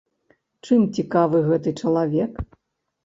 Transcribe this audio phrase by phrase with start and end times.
[0.67, 2.33] Чым цікавы гэты чалавек?